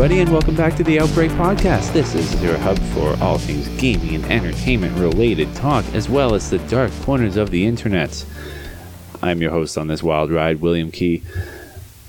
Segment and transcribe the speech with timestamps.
[0.00, 1.92] everybody, and welcome back to the Outbreak Podcast.
[1.92, 6.48] This is your hub for all things gaming and entertainment related talk, as well as
[6.48, 8.24] the dark corners of the internet.
[9.22, 11.22] I'm your host on this wild ride, William Key.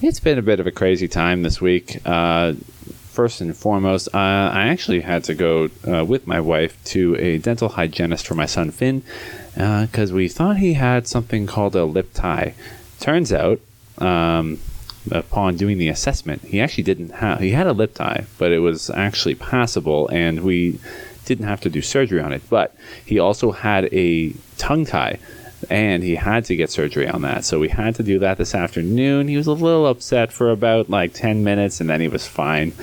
[0.01, 1.99] It's been a bit of a crazy time this week.
[2.05, 2.53] Uh,
[3.09, 7.39] first and foremost, uh, I actually had to go uh, with my wife to a
[7.39, 9.03] dental hygienist for my son Finn
[9.53, 12.53] because uh, we thought he had something called a lip tie.
[13.01, 13.59] Turns out,
[13.97, 14.59] um,
[15.09, 17.39] upon doing the assessment, he actually didn't have.
[17.39, 20.79] He had a lip tie, but it was actually passable, and we
[21.25, 22.41] didn't have to do surgery on it.
[22.49, 25.19] But he also had a tongue tie
[25.69, 27.45] and he had to get surgery on that.
[27.45, 29.27] So we had to do that this afternoon.
[29.27, 32.73] He was a little upset for about like 10 minutes and then he was fine.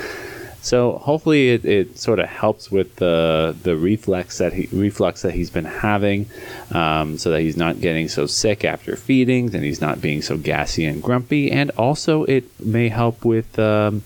[0.69, 5.33] So hopefully it, it sort of helps with the the reflex that he reflux that
[5.33, 6.27] he's been having,
[6.73, 10.37] um, so that he's not getting so sick after feedings and he's not being so
[10.37, 11.51] gassy and grumpy.
[11.51, 14.03] And also it may help with um,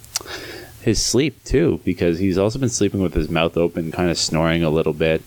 [0.83, 4.63] his sleep too, because he's also been sleeping with his mouth open, kind of snoring
[4.63, 5.21] a little bit.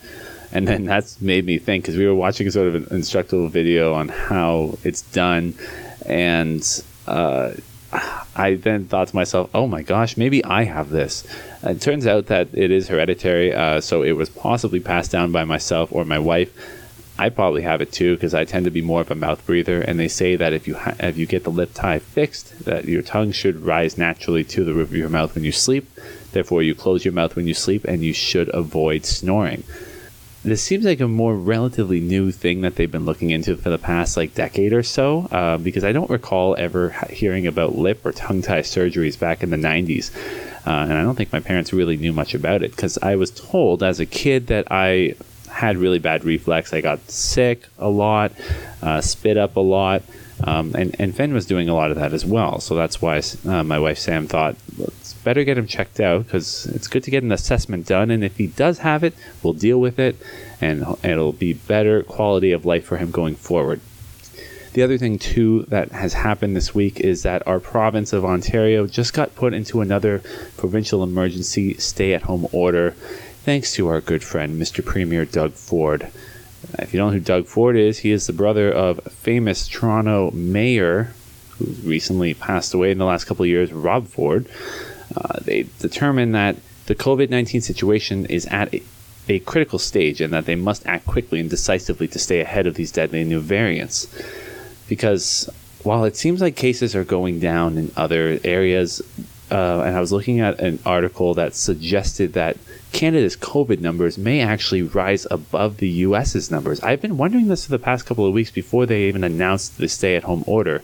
[0.54, 3.94] And then that's made me think because we were watching sort of an instructional video
[3.94, 5.54] on how it's done,
[6.06, 6.64] and.
[7.06, 7.56] Uh,
[7.94, 11.26] I then thought to myself, oh my gosh, maybe I have this.
[11.64, 15.46] it turns out that it is hereditary, uh, so it was possibly passed down by
[15.46, 16.52] myself or my wife.
[17.18, 19.82] I probably have it too because I tend to be more of a mouth breather,
[19.82, 22.86] and they say that if you ha- if you get the lip tie fixed, that
[22.86, 25.90] your tongue should rise naturally to the roof of your mouth when you sleep.
[26.34, 29.64] Therefore, you close your mouth when you sleep, and you should avoid snoring
[30.46, 33.78] this seems like a more relatively new thing that they've been looking into for the
[33.78, 38.12] past like decade or so uh, because i don't recall ever hearing about lip or
[38.12, 40.16] tongue tie surgeries back in the 90s
[40.68, 43.32] uh, and i don't think my parents really knew much about it because i was
[43.32, 45.16] told as a kid that i
[45.50, 48.32] had really bad reflex i got sick a lot
[48.84, 50.04] uh, spit up a lot
[50.44, 52.60] um, and, and Finn was doing a lot of that as well.
[52.60, 54.58] So that's why uh, my wife Sam thought
[55.26, 58.12] better get him checked out because it's good to get an assessment done.
[58.12, 59.14] And if he does have it,
[59.44, 60.16] we'll deal with it
[60.62, 63.82] and it'll be better quality of life for him going forward.
[64.74, 68.88] The other thing, too, that has happened this week is that our province of Ontario
[68.88, 70.22] just got put into another
[70.58, 74.86] provincial emergency stay at home order thanks to our good friend, Mr.
[74.86, 76.12] Premier Doug Ford.
[76.78, 80.32] If you don't know who Doug Ford is, he is the brother of famous Toronto
[80.32, 81.14] mayor
[81.58, 84.48] who recently passed away in the last couple of years, Rob Ford.
[85.16, 86.56] Uh, they determined that
[86.86, 88.84] the COVID 19 situation is at a,
[89.28, 92.76] a critical stage and that they must act quickly and decisively to stay ahead of
[92.76, 94.08] these deadly new variants.
[94.88, 95.50] Because
[95.84, 99.02] while it seems like cases are going down in other areas,
[99.52, 102.58] uh, and I was looking at an article that suggested that
[102.92, 106.80] Canada's COVID numbers may actually rise above the US's numbers.
[106.82, 109.88] I've been wondering this for the past couple of weeks before they even announced the
[109.88, 110.82] stay at home order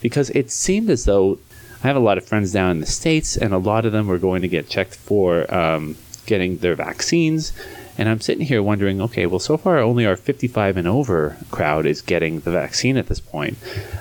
[0.00, 1.38] because it seemed as though
[1.82, 4.06] I have a lot of friends down in the States and a lot of them
[4.06, 7.52] were going to get checked for um, getting their vaccines.
[7.98, 11.84] And I'm sitting here wondering, okay, well, so far only our 55 and over crowd
[11.84, 13.58] is getting the vaccine at this point.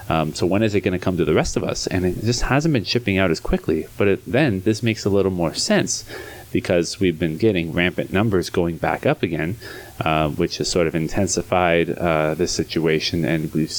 [0.10, 1.88] Um, so when is it going to come to the rest of us?
[1.88, 3.88] And it just hasn't been shipping out as quickly.
[3.98, 6.06] But it, then this makes a little more sense
[6.52, 9.58] because we've been getting rampant numbers going back up again,
[10.00, 13.74] uh, which has sort of intensified uh, the situation, and we've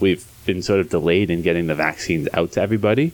[0.00, 3.12] we've been sort of delayed in getting the vaccines out to everybody.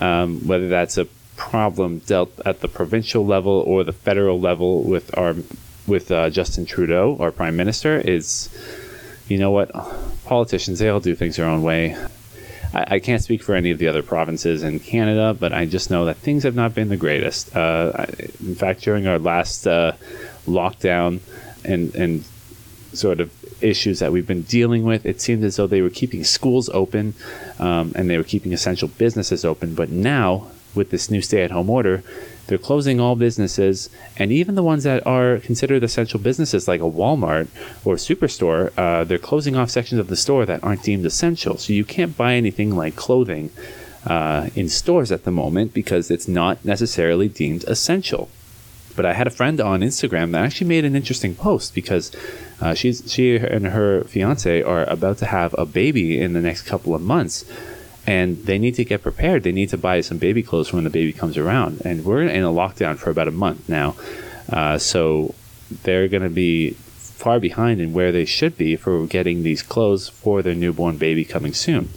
[0.00, 1.06] Um, whether that's a
[1.36, 5.34] problem dealt at the provincial level or the federal level with our
[5.86, 8.50] with uh, Justin Trudeau, our prime minister, is
[9.26, 9.70] you know what
[10.26, 11.96] politicians they all do things their own way.
[12.74, 15.90] I, I, can't speak for any of the other provinces in Canada, but I just
[15.90, 17.56] know that things have not been the greatest.
[17.56, 18.06] Uh,
[18.38, 19.92] in fact, during our last uh,
[20.46, 21.20] lockdown
[21.64, 22.24] and and
[22.92, 26.24] sort of issues that we've been dealing with, it seemed as though they were keeping
[26.24, 27.14] schools open
[27.58, 29.74] um, and they were keeping essential businesses open.
[29.74, 32.02] But now, with this new stay-at-home order,
[32.46, 36.84] they're closing all businesses, and even the ones that are considered essential businesses, like a
[36.84, 37.46] Walmart
[37.84, 41.56] or a superstore, uh, they're closing off sections of the store that aren't deemed essential.
[41.58, 43.50] So you can't buy anything like clothing
[44.04, 48.28] uh, in stores at the moment because it's not necessarily deemed essential.
[48.96, 52.10] But I had a friend on Instagram that actually made an interesting post because
[52.60, 56.62] uh, she's she and her fiance are about to have a baby in the next
[56.62, 57.44] couple of months
[58.06, 59.42] and they need to get prepared.
[59.42, 61.82] They need to buy some baby clothes when the baby comes around.
[61.84, 63.94] And we're in a lockdown for about a month now,
[64.50, 65.34] uh, so
[65.82, 70.08] they're going to be far behind in where they should be for getting these clothes
[70.08, 71.90] for their newborn baby coming soon.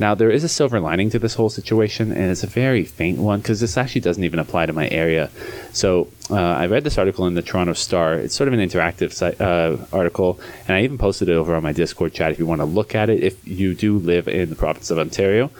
[0.00, 3.18] Now, there is a silver lining to this whole situation, and it's a very faint
[3.18, 5.30] one because this actually doesn't even apply to my area.
[5.72, 8.14] So, uh, I read this article in the Toronto Star.
[8.14, 11.62] It's sort of an interactive site, uh, article, and I even posted it over on
[11.62, 13.22] my Discord chat if you want to look at it.
[13.22, 15.50] If you do live in the province of Ontario,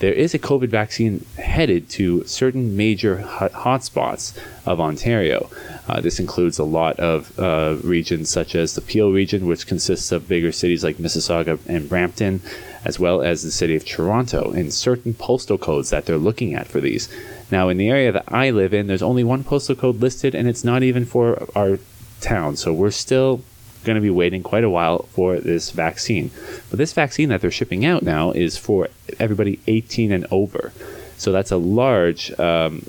[0.00, 4.36] there is a COVID vaccine headed to certain major hotspots
[4.66, 5.48] of Ontario.
[5.88, 10.10] Uh, this includes a lot of uh, regions such as the Peel region, which consists
[10.10, 12.40] of bigger cities like Mississauga and Brampton,
[12.84, 16.66] as well as the city of Toronto, and certain postal codes that they're looking at
[16.66, 17.08] for these.
[17.50, 20.48] Now, in the area that I live in, there's only one postal code listed, and
[20.48, 21.78] it's not even for our
[22.20, 22.56] town.
[22.56, 23.42] So we're still
[23.84, 26.30] going to be waiting quite a while for this vaccine.
[26.70, 28.88] But this vaccine that they're shipping out now is for
[29.18, 30.72] everybody 18 and over.
[31.16, 32.82] So that's a large um,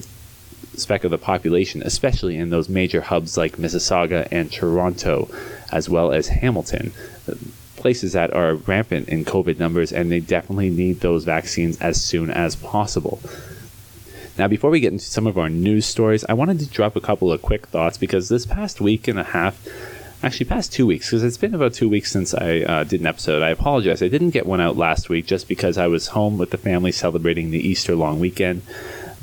[0.75, 5.30] speck of the population, especially in those major hubs like Mississauga and Toronto,
[5.71, 6.92] as well as Hamilton.
[7.86, 12.32] Places that are rampant in COVID numbers, and they definitely need those vaccines as soon
[12.32, 13.20] as possible.
[14.40, 17.00] Now, before we get into some of our news stories, I wanted to drop a
[17.00, 19.64] couple of quick thoughts because this past week and a half,
[20.24, 23.06] actually past two weeks, because it's been about two weeks since I uh, did an
[23.06, 23.44] episode.
[23.44, 24.02] I apologize.
[24.02, 26.92] I didn't get one out last week just because I was home with the family
[26.92, 28.64] celebrating the Easter long weekend.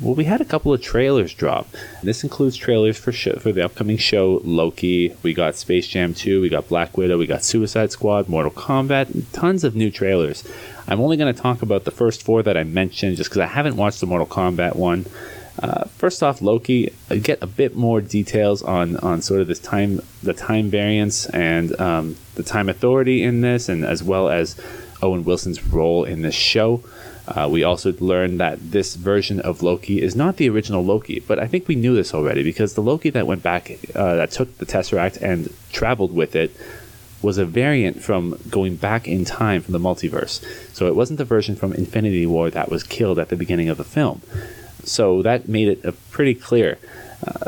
[0.01, 1.67] Well, we had a couple of trailers drop.
[2.01, 5.15] This includes trailers for show, for the upcoming show Loki.
[5.21, 9.25] We got Space Jam 2, we got Black Widow, we got Suicide Squad, Mortal Kombat,
[9.31, 10.43] tons of new trailers.
[10.87, 13.47] I'm only going to talk about the first four that I mentioned just because I
[13.47, 15.05] haven't watched the Mortal Kombat one.
[15.61, 16.91] Uh, first off, Loki
[17.21, 21.79] get a bit more details on on sort of this time, the time variance and
[21.79, 24.59] um, the time authority in this, and as well as
[25.03, 26.83] Owen Wilson's role in this show.
[27.27, 31.39] Uh, we also learned that this version of Loki is not the original Loki, but
[31.39, 34.57] I think we knew this already because the Loki that went back, uh, that took
[34.57, 36.55] the Tesseract and traveled with it,
[37.21, 40.43] was a variant from going back in time from the multiverse.
[40.73, 43.77] So it wasn't the version from Infinity War that was killed at the beginning of
[43.77, 44.21] the film.
[44.83, 46.77] So that made it pretty clear.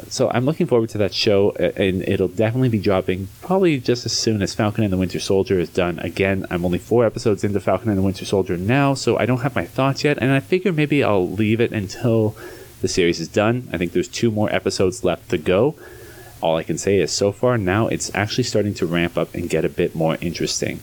[0.08, 4.14] So I'm looking forward to that show, and it'll definitely be dropping probably just as
[4.14, 6.00] soon as Falcon and the Winter Soldier is done.
[6.00, 9.42] Again, I'm only four episodes into Falcon and the Winter Soldier now, so I don't
[9.42, 12.36] have my thoughts yet, and I figure maybe I'll leave it until
[12.82, 13.68] the series is done.
[13.74, 15.76] I think there's two more episodes left to go.
[16.42, 19.50] All I can say is so far now it's actually starting to ramp up and
[19.50, 20.82] get a bit more interesting.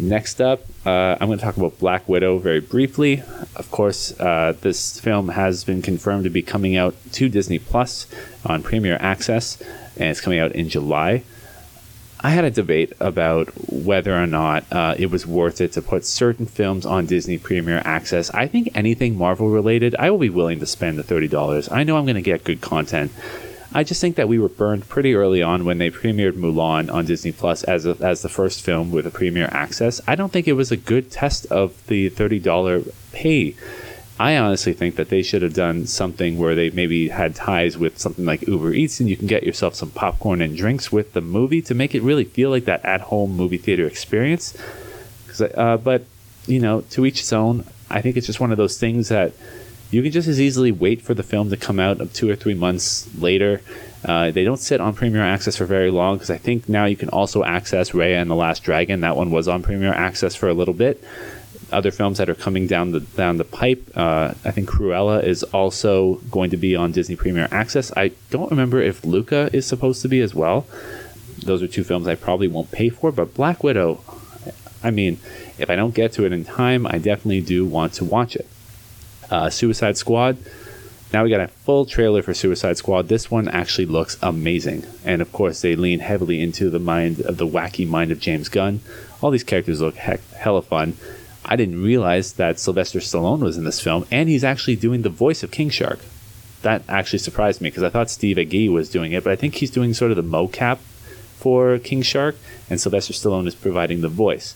[0.00, 3.22] Next up, uh, I'm going to talk about Black Widow very briefly.
[3.54, 8.06] Of course, uh, this film has been confirmed to be coming out to Disney Plus
[8.46, 9.60] on Premier Access,
[9.98, 11.22] and it's coming out in July.
[12.18, 16.06] I had a debate about whether or not uh, it was worth it to put
[16.06, 18.30] certain films on Disney Premier Access.
[18.30, 21.70] I think anything Marvel related, I will be willing to spend the $30.
[21.70, 23.12] I know I'm going to get good content
[23.72, 27.06] I just think that we were burned pretty early on when they premiered Mulan on
[27.06, 30.00] Disney Plus as a, as the first film with a premiere access.
[30.08, 32.82] I don't think it was a good test of the thirty dollar
[33.12, 33.54] pay.
[34.18, 37.98] I honestly think that they should have done something where they maybe had ties with
[37.98, 41.22] something like Uber Eats and you can get yourself some popcorn and drinks with the
[41.22, 44.54] movie to make it really feel like that at home movie theater experience.
[45.54, 46.04] Uh, but,
[46.46, 47.64] you know, to each his own.
[47.88, 49.32] I think it's just one of those things that
[49.90, 52.36] you can just as easily wait for the film to come out of two or
[52.36, 53.60] three months later.
[54.04, 56.96] Uh, they don't sit on Premier Access for very long because I think now you
[56.96, 59.00] can also access Raya and the Last Dragon.
[59.00, 61.02] That one was on Premier Access for a little bit.
[61.72, 63.90] Other films that are coming down the down the pipe.
[63.94, 67.92] Uh, I think Cruella is also going to be on Disney Premier Access.
[67.96, 70.66] I don't remember if Luca is supposed to be as well.
[71.44, 74.00] Those are two films I probably won't pay for, but Black Widow.
[74.82, 75.18] I mean,
[75.58, 78.46] if I don't get to it in time, I definitely do want to watch it
[79.30, 80.36] uh, Suicide Squad.
[81.12, 83.08] Now we got a full trailer for Suicide Squad.
[83.08, 84.84] This one actually looks amazing.
[85.04, 88.48] And of course, they lean heavily into the mind of the wacky mind of James
[88.48, 88.80] Gunn.
[89.20, 90.96] All these characters look heck, hella fun.
[91.44, 95.08] I didn't realize that Sylvester Stallone was in this film, and he's actually doing the
[95.08, 95.98] voice of King Shark.
[96.62, 99.56] That actually surprised me because I thought Steve Agee was doing it, but I think
[99.56, 100.78] he's doing sort of the mocap
[101.38, 102.36] for King Shark,
[102.68, 104.54] and Sylvester Stallone is providing the voice.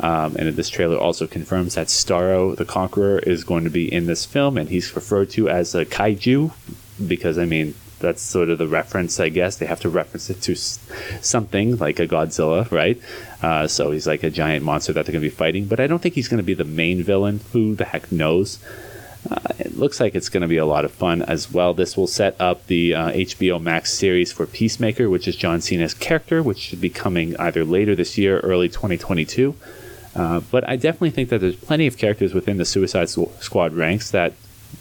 [0.00, 4.06] Um, and this trailer also confirms that Starro the Conqueror is going to be in
[4.06, 6.52] this film, and he's referred to as a kaiju
[7.06, 9.56] because, I mean, that's sort of the reference, I guess.
[9.56, 13.00] They have to reference it to something like a Godzilla, right?
[13.42, 15.86] Uh, so he's like a giant monster that they're going to be fighting, but I
[15.86, 17.40] don't think he's going to be the main villain.
[17.52, 18.58] Who the heck knows?
[19.30, 21.74] Uh, it looks like it's going to be a lot of fun as well.
[21.74, 25.94] This will set up the uh, HBO Max series for Peacemaker, which is John Cena's
[25.94, 29.56] character, which should be coming either later this year, early 2022.
[30.16, 34.10] Uh, but I definitely think that there's plenty of characters within the Suicide Squad ranks
[34.12, 34.32] that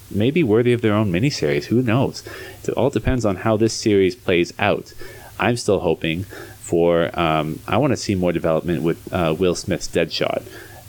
[0.10, 1.66] may be worthy of their own miniseries.
[1.66, 2.24] Who knows?
[2.64, 4.94] It all depends on how this series plays out.
[5.38, 7.18] I'm still hoping for.
[7.20, 10.44] Um, I want to see more development with uh, Will Smith's Deadshot.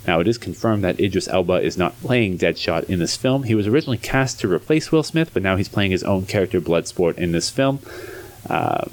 [0.07, 3.43] Now, it is confirmed that Idris Elba is not playing Deadshot in this film.
[3.43, 6.61] He was originally cast to replace Will Smith, but now he's playing his own character,
[6.61, 7.79] Bloodsport, in this film.
[8.49, 8.85] Uh,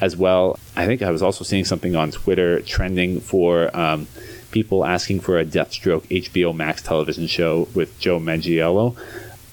[0.00, 4.08] as well, I think I was also seeing something on Twitter trending for um,
[4.50, 8.96] people asking for a Deathstroke HBO Max television show with Joe Manganiello.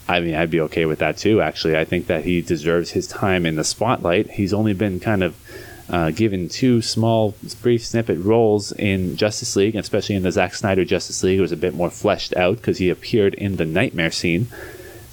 [0.08, 1.78] I mean, I'd be okay with that too, actually.
[1.78, 4.32] I think that he deserves his time in the spotlight.
[4.32, 5.36] He's only been kind of
[5.90, 10.86] uh, given two small, brief snippet roles in Justice League, especially in the Zack Snyder
[10.86, 11.40] Justice League.
[11.40, 14.48] It was a bit more fleshed out because he appeared in the Nightmare scene.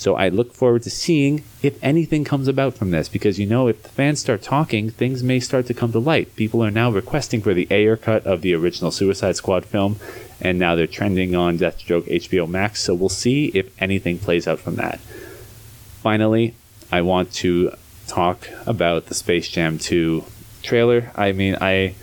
[0.00, 3.69] So I look forward to seeing if anything comes about from this because you know,
[3.69, 6.35] if the fans start talking, things may start to come to light.
[6.37, 9.97] People are now requesting for the Ayer cut of the original Suicide Squad film,
[10.40, 12.80] and now they're trending on Deathstroke HBO Max.
[12.83, 15.00] So we'll see if anything plays out from that.
[16.02, 16.54] Finally,
[16.90, 17.75] I want to
[18.07, 20.25] talk about the Space Jam 2
[20.62, 21.12] trailer.
[21.14, 21.95] I mean, I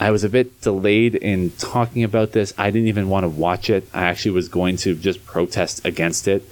[0.00, 2.54] I was a bit delayed in talking about this.
[2.56, 3.86] I didn't even want to watch it.
[3.92, 6.42] I actually was going to just protest against it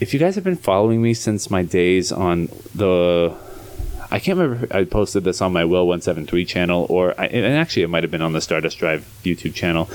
[0.00, 3.34] if you guys have been following me since my days on the
[4.10, 7.26] I can't remember I posted this on my Will One Seven Three channel or I,
[7.26, 9.90] and actually it might have been on the Stardust Drive YouTube channel.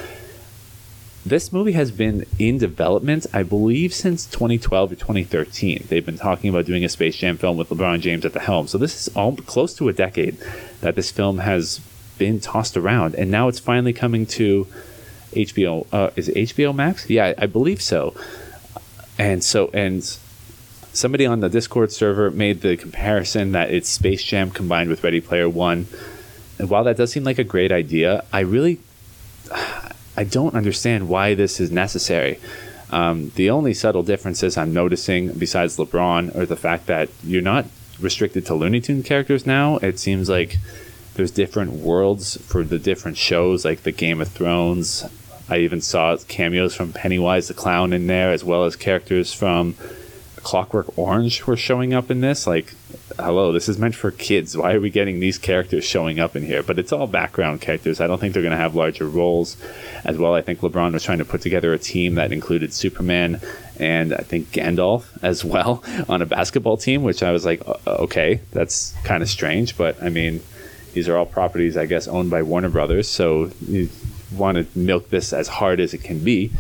[1.25, 5.85] This movie has been in development, I believe, since 2012 or 2013.
[5.87, 8.67] They've been talking about doing a Space Jam film with LeBron James at the helm.
[8.67, 10.37] So this is all close to a decade
[10.81, 11.79] that this film has
[12.17, 14.67] been tossed around, and now it's finally coming to
[15.31, 15.87] HBO.
[15.93, 17.09] Uh, is it HBO Max?
[17.09, 18.13] Yeah, I believe so
[19.23, 20.03] and so and
[20.91, 25.21] somebody on the Discord server made the comparison that it's Space Jam combined with Ready
[25.21, 25.87] Player One.
[26.59, 28.79] And while that does seem like a great idea, I really
[30.15, 32.39] I don't understand why this is necessary.
[32.91, 37.65] Um, the only subtle differences I'm noticing, besides LeBron, are the fact that you're not
[37.99, 39.77] restricted to Looney Tune characters now.
[39.77, 40.57] It seems like
[41.15, 45.05] there's different worlds for the different shows, like the Game of Thrones,
[45.49, 49.75] I even saw cameos from Pennywise the Clown in there, as well as characters from
[50.43, 52.45] Clockwork Orange were showing up in this.
[52.45, 52.73] Like,
[53.17, 54.55] hello, this is meant for kids.
[54.55, 56.61] Why are we getting these characters showing up in here?
[56.61, 57.99] But it's all background characters.
[57.99, 59.57] I don't think they're going to have larger roles
[60.03, 60.33] as well.
[60.33, 63.39] I think LeBron was trying to put together a team that included Superman
[63.79, 68.41] and I think Gandalf as well on a basketball team, which I was like, okay,
[68.51, 69.77] that's kind of strange.
[69.77, 70.41] But I mean,
[70.93, 73.07] these are all properties, I guess, owned by Warner Brothers.
[73.07, 73.51] So
[74.37, 76.51] want to milk this as hard as it can be.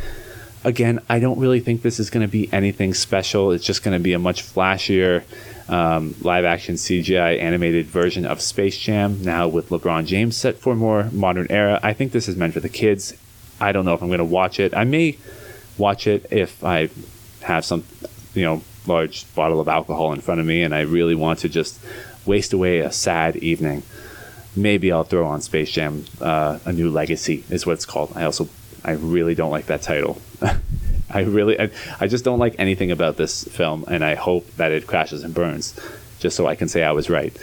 [0.63, 3.51] Again, I don't really think this is going to be anything special.
[3.51, 5.23] It's just going to be a much flashier
[5.67, 10.75] um, live action CGI animated version of Space Jam, now with LeBron James set for
[10.75, 11.79] more modern era.
[11.83, 13.13] I think this is meant for the kids.
[13.59, 14.75] I don't know if I'm going to watch it.
[14.75, 15.17] I may
[15.77, 16.89] watch it if I
[17.41, 17.83] have some,
[18.33, 21.49] you know, large bottle of alcohol in front of me and I really want to
[21.49, 21.79] just
[22.25, 23.83] waste away a sad evening
[24.55, 28.13] maybe I'll throw on Space Jam: uh, A New Legacy is what it's called.
[28.15, 28.49] I also
[28.83, 30.21] I really don't like that title.
[31.09, 31.69] I really I,
[31.99, 35.33] I just don't like anything about this film, and I hope that it crashes and
[35.33, 35.79] burns,
[36.19, 37.35] just so I can say I was right.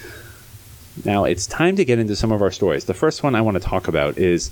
[1.04, 2.84] Now it's time to get into some of our stories.
[2.84, 4.50] The first one I want to talk about is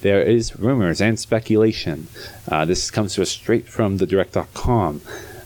[0.00, 2.08] there is rumors and speculation.
[2.48, 5.02] Uh, this comes to us straight from the direct.com.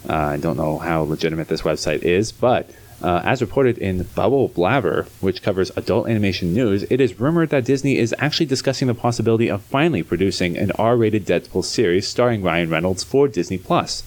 [0.08, 2.70] Uh, I don't know how legitimate this website is, but
[3.02, 7.64] uh, as reported in Bubble Blabber, which covers adult animation news, it is rumored that
[7.64, 12.42] Disney is actually discussing the possibility of finally producing an R rated Deadpool series starring
[12.42, 14.02] Ryan Reynolds for Disney Plus.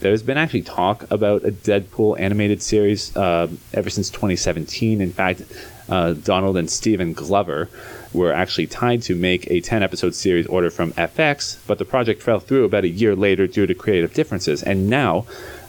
[0.00, 5.00] There's been actually talk about a Deadpool animated series uh, ever since 2017.
[5.00, 5.42] In fact,
[5.88, 7.68] uh, Donald and Stephen Glover
[8.12, 12.22] were actually tied to make a 10 episode series order from FX, but the project
[12.22, 14.62] fell through about a year later due to creative differences.
[14.62, 15.26] And now,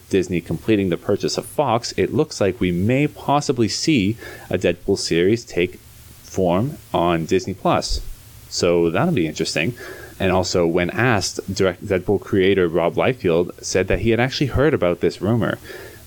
[0.10, 4.18] Disney completing the purchase of Fox, it looks like we may possibly see
[4.50, 5.80] a Deadpool series take
[6.24, 8.02] form on Disney Plus.
[8.50, 9.76] So that'll be interesting.
[10.20, 15.00] And also, when asked, Deadpool creator Rob Liefeld said that he had actually heard about
[15.00, 15.58] this rumor,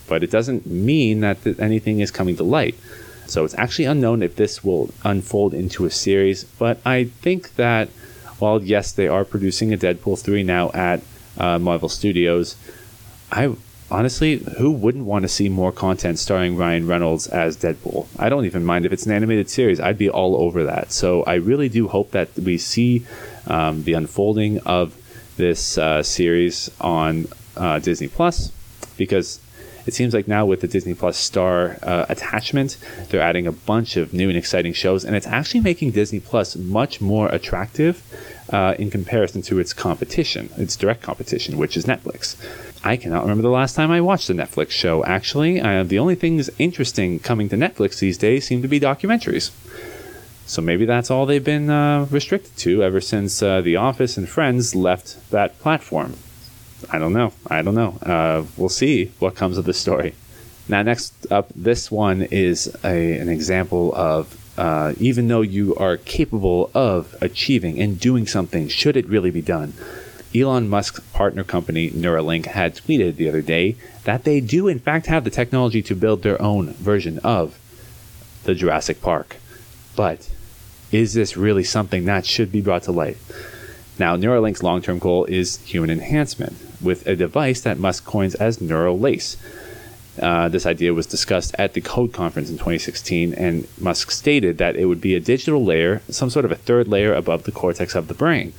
[0.06, 2.74] but it doesn't mean that th- anything is coming to light.
[3.26, 6.44] So it's actually unknown if this will unfold into a series.
[6.44, 7.88] But I think that
[8.38, 11.00] while yes, they are producing a Deadpool three now at
[11.38, 12.56] uh, Marvel Studios,
[13.30, 13.54] I
[13.92, 18.06] honestly, who wouldn't want to see more content starring Ryan Reynolds as Deadpool?
[18.18, 19.78] I don't even mind if it's an animated series.
[19.78, 20.90] I'd be all over that.
[20.90, 23.06] So I really do hope that we see
[23.46, 24.96] um, the unfolding of
[25.36, 28.50] this uh, series on uh, Disney Plus
[28.96, 29.40] because
[29.86, 33.96] it seems like now with the Disney Plus Star uh, attachment, they're adding a bunch
[33.96, 38.02] of new and exciting shows, and it's actually making Disney Plus much more attractive
[38.52, 42.36] uh, in comparison to its competition, its direct competition, which is Netflix.
[42.84, 45.60] I cannot remember the last time I watched a Netflix show, actually.
[45.60, 49.50] Uh, the only things interesting coming to Netflix these days seem to be documentaries.
[50.46, 54.28] So maybe that's all they've been uh, restricted to ever since uh, The Office and
[54.28, 56.16] Friends left that platform.
[56.90, 57.32] I don't know.
[57.46, 57.96] I don't know.
[58.02, 60.14] Uh, we'll see what comes of this story.
[60.68, 65.96] Now, next up, this one is a, an example of uh, even though you are
[65.96, 69.72] capable of achieving and doing something, should it really be done?
[70.34, 75.06] Elon Musk's partner company Neuralink had tweeted the other day that they do, in fact,
[75.06, 77.58] have the technology to build their own version of
[78.44, 79.36] the Jurassic Park.
[79.94, 80.30] But
[80.90, 83.18] is this really something that should be brought to light?
[83.98, 88.58] Now, Neuralink's long term goal is human enhancement with a device that Musk coins as
[88.58, 89.36] Neuralace.
[90.20, 94.76] Uh, this idea was discussed at the Code Conference in 2016, and Musk stated that
[94.76, 97.94] it would be a digital layer, some sort of a third layer above the cortex
[97.94, 98.52] of the brain.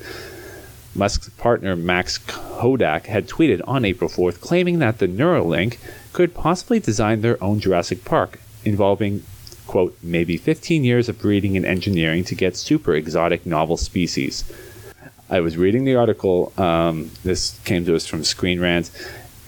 [0.96, 5.78] Musk's partner Max Hodak had tweeted on April 4th claiming that the Neuralink
[6.12, 9.22] could possibly design their own Jurassic Park, involving,
[9.66, 14.44] quote, maybe 15 years of breeding and engineering to get super exotic novel species.
[15.30, 18.90] I was reading the article, um, this came to us from Screen Rant,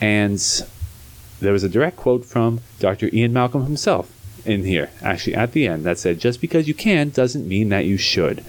[0.00, 0.40] and
[1.40, 3.10] there was a direct quote from Dr.
[3.12, 4.10] Ian Malcolm himself
[4.46, 7.84] in here, actually at the end, that said, just because you can doesn't mean that
[7.84, 8.44] you should.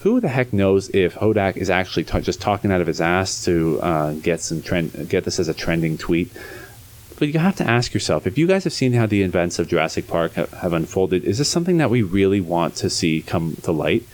[0.00, 3.44] Who the heck knows if Hodak is actually t- just talking out of his ass
[3.44, 6.30] to uh, get some trend, get this as a trending tweet?
[7.18, 9.68] But you have to ask yourself if you guys have seen how the events of
[9.68, 13.56] Jurassic Park have, have unfolded, is this something that we really want to see come
[13.62, 14.04] to light?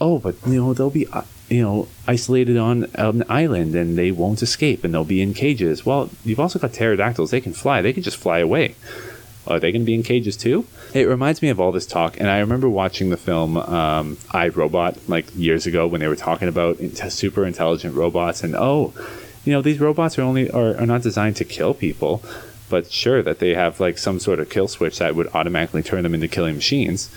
[0.00, 4.10] Oh, but you know there'll be uh, you know isolated on an island and they
[4.12, 5.84] won't escape and they'll be in cages.
[5.84, 7.82] Well, you've also got pterodactyls; they can fly.
[7.82, 8.76] They can just fly away.
[9.46, 10.66] Are they going to be in cages too?
[10.94, 14.48] It reminds me of all this talk, and I remember watching the film um, I
[14.48, 18.92] Robot like years ago when they were talking about super intelligent robots, and oh,
[19.44, 22.22] you know these robots are only are, are not designed to kill people,
[22.68, 26.04] but sure that they have like some sort of kill switch that would automatically turn
[26.04, 27.10] them into killing machines.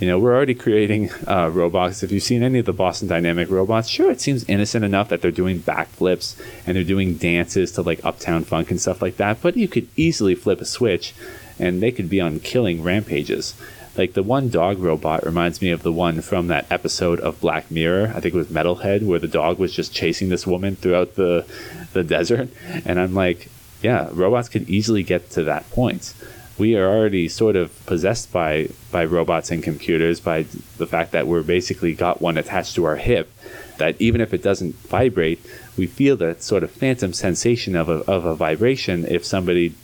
[0.00, 2.02] You know, we're already creating uh, robots.
[2.02, 5.20] If you've seen any of the Boston Dynamic robots, sure, it seems innocent enough that
[5.20, 9.42] they're doing backflips and they're doing dances to like Uptown Funk and stuff like that.
[9.42, 11.14] But you could easily flip a switch
[11.58, 13.54] and they could be on killing rampages.
[13.94, 17.70] Like the one dog robot reminds me of the one from that episode of Black
[17.70, 18.14] Mirror.
[18.16, 21.44] I think it was Metalhead, where the dog was just chasing this woman throughout the
[21.92, 22.48] the desert.
[22.86, 23.50] And I'm like,
[23.82, 26.14] yeah, robots could easily get to that point
[26.60, 30.42] we are already sort of possessed by by robots and computers by
[30.76, 33.32] the fact that we're basically got one attached to our hip
[33.78, 35.40] that even if it doesn't vibrate
[35.78, 39.74] we feel that sort of phantom sensation of a, of a vibration if somebody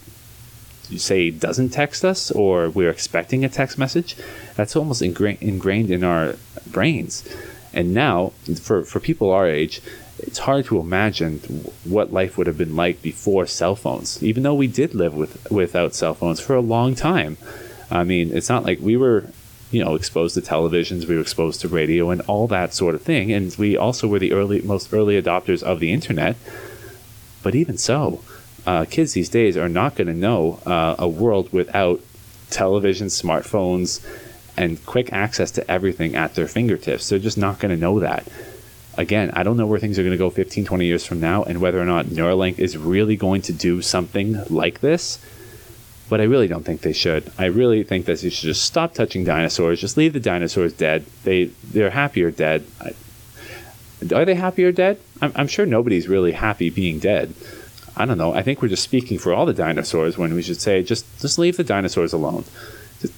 [0.95, 4.15] say doesn't text us or we're expecting a text message.
[4.55, 6.35] That's almost ingra- ingrained in our
[6.65, 7.27] brains
[7.77, 9.81] and now for, for people our age
[10.19, 11.39] it's hard to imagine
[11.83, 15.49] what life would have been like before cell phones, even though we did live with
[15.51, 17.37] without cell phones for a long time.
[17.91, 19.25] I mean, it's not like we were,
[19.71, 23.01] you know, exposed to televisions, we were exposed to radio and all that sort of
[23.01, 26.35] thing, and we also were the early, most early adopters of the internet.
[27.43, 28.21] But even so,
[28.65, 32.01] uh, kids these days are not going to know uh, a world without
[32.49, 34.03] television, smartphones,
[34.57, 37.09] and quick access to everything at their fingertips.
[37.09, 38.27] They're just not going to know that
[38.97, 41.43] again, I don't know where things are going to go 15, 20 years from now
[41.43, 45.19] and whether or not Neuralink is really going to do something like this.
[46.09, 47.31] But I really don't think they should.
[47.37, 49.81] I really think that they should just stop touching dinosaurs.
[49.81, 51.05] Just leave the dinosaurs dead.
[51.23, 52.65] They they're happier dead.
[54.15, 55.01] Are they happier dead?
[55.21, 57.33] I'm, I'm sure nobody's really happy being dead.
[57.97, 58.33] I don't know.
[58.33, 61.37] I think we're just speaking for all the dinosaurs when we should say just just
[61.37, 62.45] leave the dinosaurs alone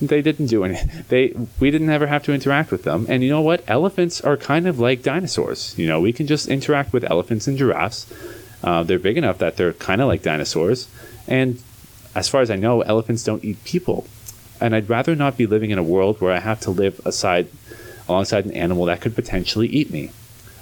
[0.02, 0.80] they didn't do any.
[1.08, 3.06] They we didn't ever have to interact with them.
[3.10, 3.64] And you know what?
[3.68, 5.78] Elephants are kind of like dinosaurs.
[5.78, 8.12] You know, we can just interact with elephants and giraffes.
[8.64, 10.90] Uh, they're big enough that they're kind of like dinosaurs.
[11.28, 11.62] And
[12.14, 14.06] as far as I know, elephants don't eat people.
[14.60, 17.48] And I'd rather not be living in a world where I have to live aside
[18.10, 20.12] alongside an animal that could potentially eat me.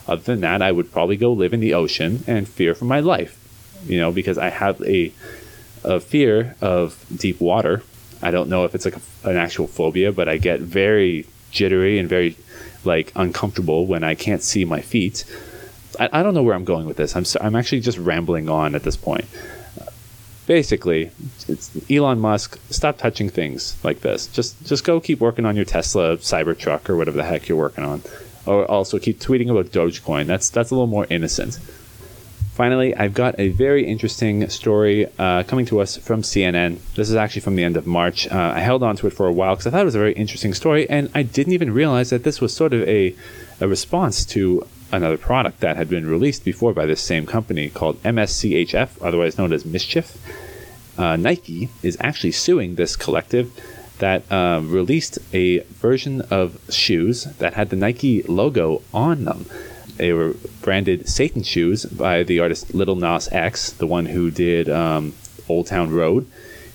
[0.08, 3.00] Other than that, I would probably go live in the ocean and fear for my
[3.00, 3.44] life.
[3.86, 5.12] You know, because I have a
[5.84, 7.82] a fear of deep water
[8.22, 12.00] I don't know if it's like a, an actual phobia, but I get very jittery
[12.00, 12.38] and very
[12.84, 15.26] like uncomfortable when I can't see my feet.
[16.00, 17.16] I, I don't know where I'm going with this.
[17.16, 19.26] I'm so, I'm actually just rambling on at this point.
[20.46, 21.12] Basically,
[21.90, 22.58] Elon Musk.
[22.70, 24.28] Stop touching things like this.
[24.28, 27.84] Just just go keep working on your Tesla Cybertruck or whatever the heck you're working
[27.84, 28.02] on.
[28.46, 30.26] Or also keep tweeting about Dogecoin.
[30.26, 31.60] That's that's a little more innocent.
[32.58, 36.80] Finally, I've got a very interesting story uh, coming to us from CNN.
[36.96, 38.28] This is actually from the end of March.
[38.28, 40.00] Uh, I held on to it for a while because I thought it was a
[40.00, 43.16] very interesting story, and I didn't even realize that this was sort of a,
[43.62, 48.02] a response to another product that had been released before by this same company called
[48.02, 50.18] MSCHF, otherwise known as Mischief.
[50.98, 53.52] Uh, Nike is actually suing this collective
[54.00, 59.46] that uh, released a version of shoes that had the Nike logo on them.
[59.98, 64.70] They were branded Satan shoes by the artist Little Nas X, the one who did
[64.70, 65.14] um,
[65.50, 66.28] Old Town Road.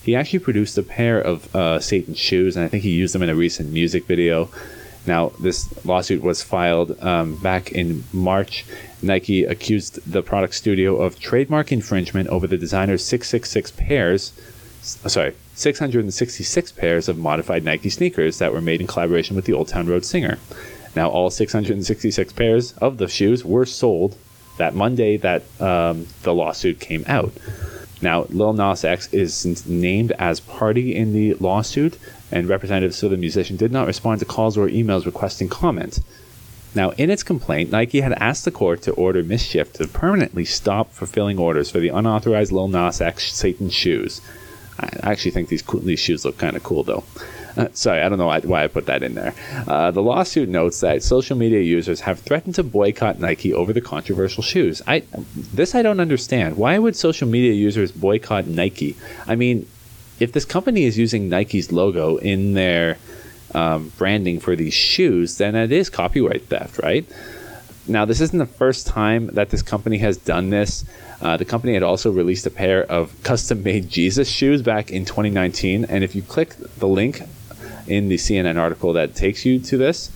[0.03, 3.23] He actually produced a pair of uh, Satan shoes, and I think he used them
[3.23, 4.49] in a recent music video.
[5.07, 8.65] Now, this lawsuit was filed um, back in March.
[9.01, 14.33] Nike accused the product studio of trademark infringement over the designer's 666 pairs,
[14.83, 19.69] sorry, 666 pairs of modified Nike sneakers that were made in collaboration with the Old
[19.69, 20.39] Town Road singer.
[20.95, 24.17] Now, all 666 pairs of the shoes were sold
[24.59, 27.33] that Monday that um, the lawsuit came out.
[28.03, 31.99] Now, Lil Nas X is named as party in the lawsuit,
[32.31, 36.01] and representatives of the musician did not respond to calls or emails requesting comment.
[36.75, 40.93] Now, in its complaint, Nike had asked the court to order Mischief to permanently stop
[40.93, 44.21] fulfilling orders for the unauthorized Lil Nas X Satan shoes.
[44.81, 47.05] I actually think these these shoes look kind of cool, though.
[47.75, 49.35] Sorry, I don't know why, why, I put that in there.
[49.67, 53.81] Uh, the lawsuit notes that social media users have threatened to boycott Nike over the
[53.81, 54.83] controversial shoes.
[54.87, 55.03] I
[55.37, 56.57] this I don't understand.
[56.57, 58.97] Why would social media users boycott Nike?
[59.27, 59.67] I mean,
[60.21, 62.99] if this company is using Nike's logo in their
[63.55, 67.05] um, branding for these shoes, then it is copyright theft, right?
[67.89, 70.85] Now, this isn't the first time that this company has done this.
[71.21, 75.05] Uh, the company had also released a pair of custom made Jesus shoes back in
[75.05, 75.85] 2019.
[75.87, 77.23] And if you click the link
[77.87, 80.11] in the CNN article that takes you to this,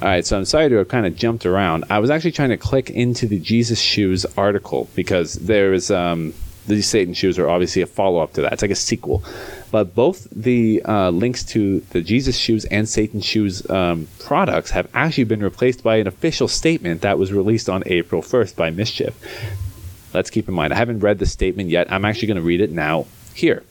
[0.00, 1.84] all right, so I'm sorry to have kind of jumped around.
[1.90, 6.34] I was actually trying to click into the Jesus Shoes article because there is um,
[6.68, 8.52] these Satan shoes are obviously a follow up to that.
[8.52, 9.24] It's like a sequel.
[9.70, 14.88] But both the uh, links to the Jesus shoes and Satan shoes um, products have
[14.94, 19.14] actually been replaced by an official statement that was released on April 1st by Mischief.
[20.14, 21.90] Let's keep in mind, I haven't read the statement yet.
[21.92, 23.62] I'm actually going to read it now here.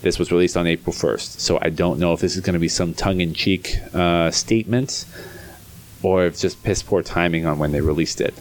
[0.00, 2.60] This was released on April 1st, so I don't know if this is going to
[2.60, 5.04] be some tongue in cheek uh, statement
[6.02, 8.34] or if it's just piss poor timing on when they released it.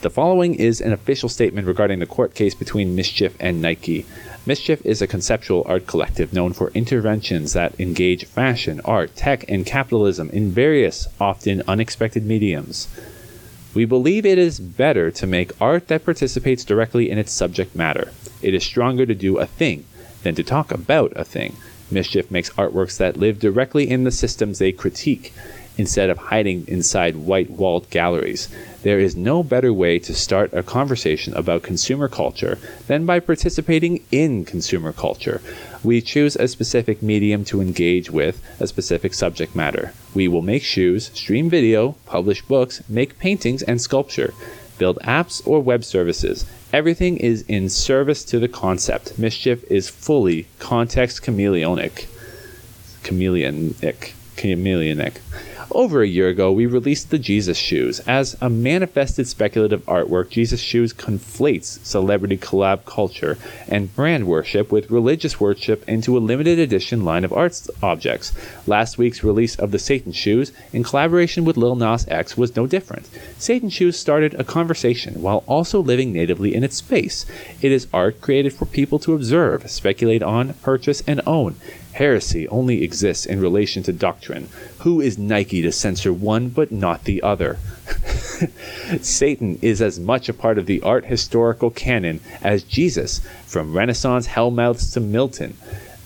[0.00, 4.06] The following is an official statement regarding the court case between Mischief and Nike.
[4.46, 9.66] Mischief is a conceptual art collective known for interventions that engage fashion, art, tech, and
[9.66, 12.88] capitalism in various, often unexpected mediums.
[13.74, 18.10] We believe it is better to make art that participates directly in its subject matter.
[18.42, 19.84] It is stronger to do a thing
[20.22, 21.56] than to talk about a thing.
[21.90, 25.32] Mischief makes artworks that live directly in the systems they critique
[25.76, 28.48] instead of hiding inside white walled galleries.
[28.82, 34.04] There is no better way to start a conversation about consumer culture than by participating
[34.12, 35.40] in consumer culture.
[35.82, 39.92] We choose a specific medium to engage with a specific subject matter.
[40.14, 44.34] We will make shoes, stream video, publish books, make paintings and sculpture,
[44.78, 46.44] build apps or web services.
[46.72, 49.18] Everything is in service to the concept.
[49.18, 52.06] Mischief is fully context chameleonic.
[53.02, 54.12] Chameleonic.
[54.36, 55.16] Chameleonic.
[55.72, 58.00] Over a year ago, we released the Jesus Shoes.
[58.00, 64.90] As a manifested speculative artwork, Jesus Shoes conflates celebrity collab culture and brand worship with
[64.90, 68.32] religious worship into a limited edition line of art objects.
[68.66, 72.66] Last week's release of the Satan Shoes, in collaboration with Lil Nas X, was no
[72.66, 73.08] different.
[73.38, 77.26] Satan Shoes started a conversation while also living natively in its space.
[77.62, 81.54] It is art created for people to observe, speculate on, purchase, and own.
[81.92, 84.48] Heresy only exists in relation to doctrine.
[84.78, 87.58] Who is Nike to censor one but not the other?
[89.00, 94.28] Satan is as much a part of the art historical canon as Jesus, from Renaissance
[94.28, 95.56] hellmouths to Milton.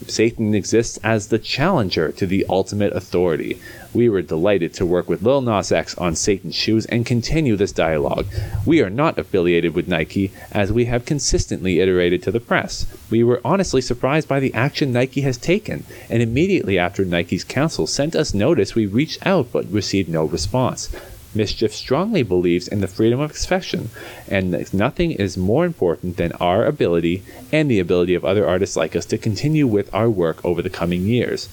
[0.08, 3.60] Satan exists as the challenger to the ultimate authority.
[3.92, 7.72] We were delighted to work with Lil Nas X on Satan's Shoes and continue this
[7.72, 8.26] dialogue.
[8.66, 12.86] We are not affiliated with Nike, as we have consistently iterated to the press.
[13.10, 17.86] We were honestly surprised by the action Nike has taken, and immediately after Nike's counsel
[17.86, 20.94] sent us notice, we reached out but received no response.
[21.34, 23.90] Mischief strongly believes in the freedom of expression,
[24.28, 28.94] and nothing is more important than our ability and the ability of other artists like
[28.94, 31.48] us to continue with our work over the coming years.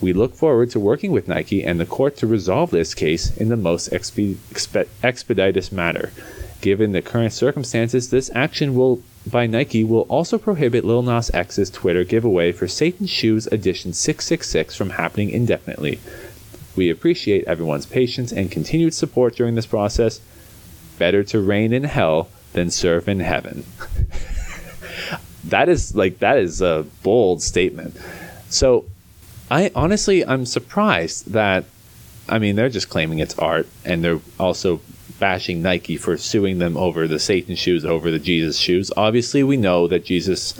[0.00, 3.48] We look forward to working with Nike and the court to resolve this case in
[3.48, 6.10] the most exp- exp- expeditious manner.
[6.60, 11.70] Given the current circumstances, this action will by Nike will also prohibit Lil Nas X's
[11.70, 15.98] Twitter giveaway for Satan Shoes Edition 666 from happening indefinitely.
[16.76, 20.20] We appreciate everyone's patience and continued support during this process.
[20.98, 23.64] Better to reign in hell than serve in heaven.
[25.44, 27.96] that is like that is a bold statement.
[28.48, 28.86] So
[29.50, 31.64] I honestly I'm surprised that
[32.28, 34.80] I mean they're just claiming it's art and they're also
[35.20, 38.90] bashing Nike for suing them over the Satan shoes over the Jesus shoes.
[38.96, 40.58] Obviously we know that Jesus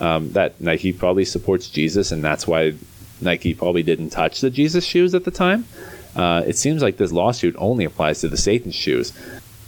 [0.00, 2.74] um, that Nike probably supports Jesus and that's why
[3.22, 5.66] Nike probably didn't touch the Jesus shoes at the time.
[6.14, 9.12] Uh, it seems like this lawsuit only applies to the Satan shoes.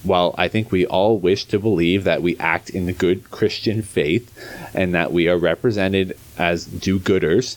[0.05, 3.83] while I think we all wish to believe that we act in the good Christian
[3.83, 4.31] faith
[4.75, 7.57] and that we are represented as do gooders,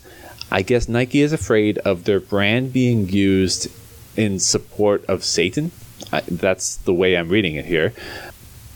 [0.50, 3.70] I guess Nike is afraid of their brand being used
[4.16, 5.72] in support of Satan.
[6.12, 7.94] I, that's the way I'm reading it here.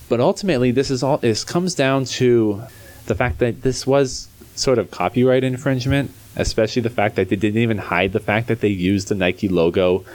[0.09, 1.17] But ultimately, this is all.
[1.17, 2.63] This comes down to
[3.05, 7.61] the fact that this was sort of copyright infringement, especially the fact that they didn't
[7.61, 10.05] even hide the fact that they used the Nike logo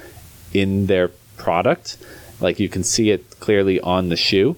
[0.52, 1.98] in their product.
[2.40, 4.56] Like you can see it clearly on the shoe.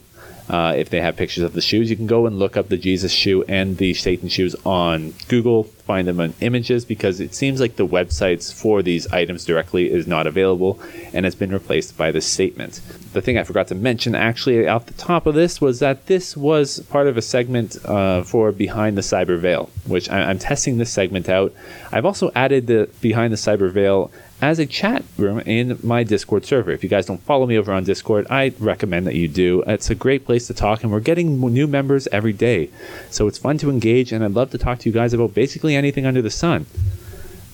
[0.49, 2.79] Uh, if they have pictures of the shoes, you can go and look up the
[2.79, 7.61] Jesus shoe and the Satan shoes on Google, find them on images because it seems
[7.63, 10.79] like the websites for these items directly is not available
[11.15, 12.83] and has been replaced by this statement.
[13.15, 16.37] The thing I forgot to mention actually off the top of this was that this
[16.37, 20.77] was part of a segment uh, for Behind the Cyber Veil, which I- I'm testing
[20.77, 21.55] this segment out.
[21.91, 26.45] I've also added the Behind the Cyber Veil as a chat room in my Discord
[26.45, 26.71] server.
[26.71, 29.63] If you guys don't follow me over on Discord, I recommend that you do.
[29.67, 32.71] It's a great place to talk, and we're getting new members every day.
[33.11, 35.75] So it's fun to engage, and I'd love to talk to you guys about basically
[35.75, 36.67] anything under the sun.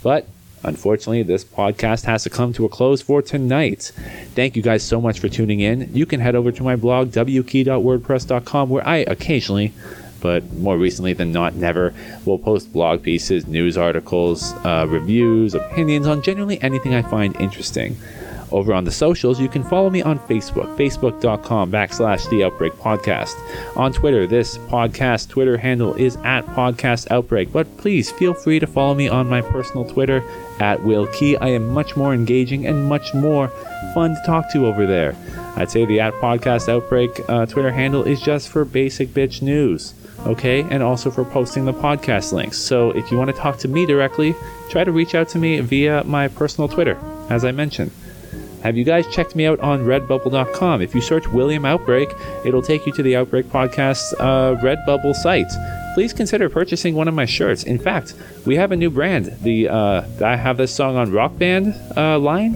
[0.03, 0.29] But
[0.63, 3.93] unfortunately, this podcast has to come to a close for tonight.
[4.35, 5.89] Thank you guys so much for tuning in.
[5.95, 9.73] You can head over to my blog, wkey.wordpress.com, where I occasionally
[10.25, 11.93] but more recently than not, never.
[12.25, 17.99] We'll post blog pieces, news articles, uh, reviews, opinions on generally anything I find interesting.
[18.51, 23.35] Over on the socials, you can follow me on Facebook, facebook.com backslash the Outbreak Podcast.
[23.77, 28.67] On Twitter, this podcast Twitter handle is at Podcast Outbreak, but please feel free to
[28.67, 30.25] follow me on my personal Twitter
[30.59, 31.37] at Will Key.
[31.37, 33.49] I am much more engaging and much more
[33.93, 35.15] fun to talk to over there.
[35.57, 39.93] I'd say the at Podcast Outbreak uh, Twitter handle is just for basic bitch news
[40.27, 42.59] okay, and also for posting the podcast links.
[42.59, 44.35] So if you want to talk to me directly,
[44.71, 46.99] try to reach out to me via my personal Twitter,
[47.31, 47.91] as I mentioned.
[48.63, 50.81] Have you guys checked me out on redbubble.com?
[50.81, 52.09] If you search William Outbreak,
[52.47, 55.53] it'll take you to the Outbreak Podcast uh, Redbubble site.
[55.95, 57.65] Please consider purchasing one of my shirts.
[57.65, 58.15] In fact,
[58.47, 59.27] we have a new brand.
[59.43, 62.55] The uh, I have this song on Rock Band uh, line,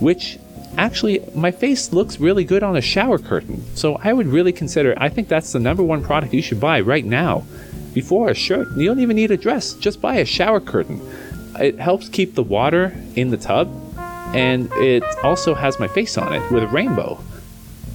[0.00, 0.38] which
[0.76, 3.64] actually my face looks really good on a shower curtain.
[3.74, 4.94] So I would really consider.
[4.96, 7.44] I think that's the number one product you should buy right now.
[7.92, 9.74] Before a shirt, you don't even need a dress.
[9.74, 11.00] Just buy a shower curtain.
[11.58, 13.68] It helps keep the water in the tub,
[14.34, 17.22] and it also has my face on it with a rainbow.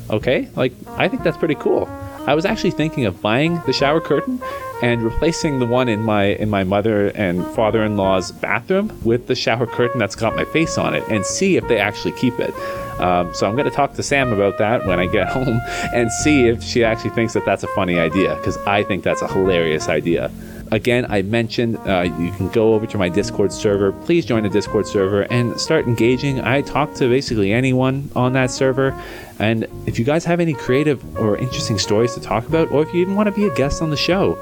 [0.09, 1.87] Okay, like I think that's pretty cool.
[2.25, 4.41] I was actually thinking of buying the shower curtain
[4.81, 9.65] and replacing the one in my in my mother and father-in-law's bathroom with the shower
[9.65, 12.53] curtain that's got my face on it and see if they actually keep it.
[12.99, 15.61] Um, so I'm going to talk to Sam about that when I get home
[15.93, 19.21] and see if she actually thinks that that's a funny idea because I think that's
[19.21, 20.31] a hilarious idea.
[20.71, 23.91] Again, I mentioned uh, you can go over to my Discord server.
[23.91, 26.41] Please join the Discord server and start engaging.
[26.41, 28.99] I talk to basically anyone on that server.
[29.39, 32.93] And if you guys have any creative or interesting stories to talk about, or if
[32.93, 34.35] you even want to be a guest on the show,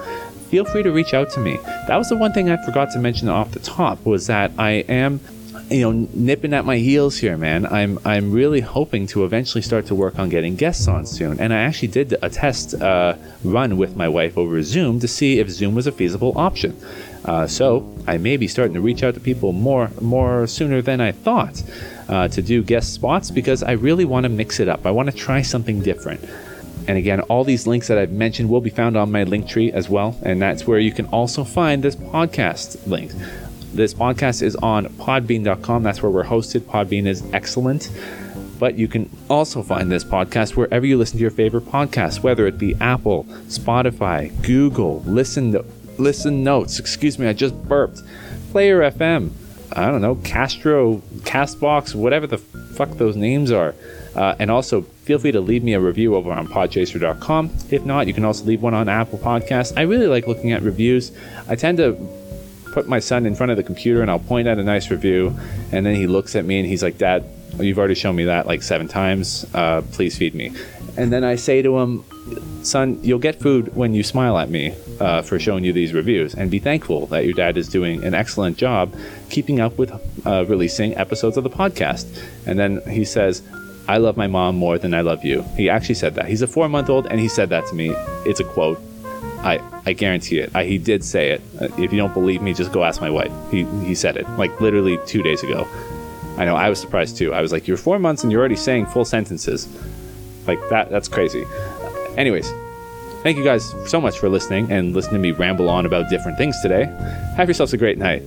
[0.50, 1.58] feel free to reach out to me.
[1.88, 4.72] That was the one thing I forgot to mention off the top was that I
[4.90, 5.20] am
[5.70, 7.66] you know nipping at my heels here man.
[7.66, 11.40] I'm i'm really hoping to eventually start to work on getting guests on soon.
[11.40, 15.40] And i actually did a test uh, run with my wife over zoom to see
[15.40, 16.80] if zoom was a feasible option.
[17.26, 21.02] Uh, so i may be starting to reach out to people more more sooner than
[21.02, 21.62] i thought
[22.08, 24.86] uh, to do guest spots because i really want to mix it up.
[24.86, 26.22] I want to try something different.
[26.88, 29.74] And again, all these links that I've mentioned will be found on my link tree
[29.74, 30.16] as well.
[30.24, 33.12] And that's where you can also find this podcast link.
[33.78, 35.84] This podcast is on podbean.com.
[35.84, 36.62] That's where we're hosted.
[36.62, 37.92] Podbean is excellent.
[38.58, 42.48] But you can also find this podcast wherever you listen to your favorite podcast, whether
[42.48, 45.64] it be Apple, Spotify, Google, Listen, to,
[46.00, 46.80] Listen Notes.
[46.80, 48.02] Excuse me, I just burped.
[48.50, 49.30] Player FM.
[49.74, 53.76] I don't know, Castro, Castbox, whatever the fuck those names are.
[54.16, 57.52] Uh, and also, feel free to leave me a review over on podchaser.com.
[57.70, 59.78] If not, you can also leave one on Apple Podcasts.
[59.78, 61.12] I really like looking at reviews.
[61.48, 61.96] I tend to
[62.78, 65.36] put my son in front of the computer and I'll point at a nice review,
[65.72, 67.26] and then he looks at me and he's like, Dad,
[67.60, 69.48] you've already shown me that like seven times.
[69.52, 70.54] Uh, please feed me.
[70.96, 72.04] And then I say to him,
[72.64, 76.36] Son, you'll get food when you smile at me uh, for showing you these reviews,
[76.36, 78.96] and be thankful that your dad is doing an excellent job
[79.32, 79.92] keeping up with
[80.28, 82.06] uh, releasing episodes of the podcast.
[82.46, 83.42] And then he says,
[83.88, 85.42] I love my mom more than I love you.
[85.56, 86.28] He actually said that.
[86.28, 87.90] He's a four month old and he said that to me.
[88.26, 88.80] It's a quote.
[89.40, 90.52] I, I guarantee it.
[90.56, 91.42] I, he did say it.
[91.62, 93.32] Uh, if you don't believe me, just go ask my wife.
[93.52, 95.68] He, he said it like literally two days ago.
[96.38, 96.56] I know.
[96.56, 97.34] I was surprised too.
[97.34, 99.68] I was like, you're four months and you're already saying full sentences.
[100.46, 100.90] Like that.
[100.90, 101.46] That's crazy.
[102.16, 102.52] Anyways,
[103.24, 106.38] thank you guys so much for listening and listening to me ramble on about different
[106.38, 106.86] things today.
[107.36, 108.24] Have yourselves a great night.